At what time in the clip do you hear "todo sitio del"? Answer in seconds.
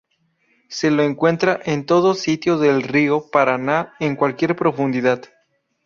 1.85-2.81